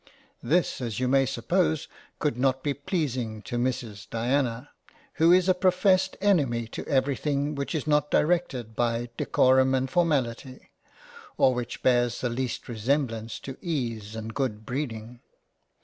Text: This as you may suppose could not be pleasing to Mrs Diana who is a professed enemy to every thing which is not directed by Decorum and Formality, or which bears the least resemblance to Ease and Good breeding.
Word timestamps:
This 0.41 0.81
as 0.81 0.99
you 0.99 1.07
may 1.07 1.27
suppose 1.27 1.87
could 2.17 2.35
not 2.35 2.63
be 2.63 2.73
pleasing 2.73 3.43
to 3.43 3.59
Mrs 3.59 4.09
Diana 4.09 4.71
who 5.21 5.31
is 5.31 5.47
a 5.47 5.53
professed 5.53 6.17
enemy 6.19 6.65
to 6.69 6.83
every 6.87 7.15
thing 7.15 7.53
which 7.53 7.75
is 7.75 7.85
not 7.85 8.09
directed 8.09 8.75
by 8.75 9.09
Decorum 9.15 9.75
and 9.75 9.87
Formality, 9.87 10.71
or 11.37 11.53
which 11.53 11.83
bears 11.83 12.19
the 12.19 12.29
least 12.29 12.67
resemblance 12.67 13.37
to 13.41 13.57
Ease 13.61 14.15
and 14.15 14.33
Good 14.33 14.65
breeding. 14.65 15.19